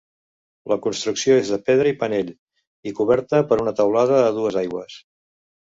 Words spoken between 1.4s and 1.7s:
és de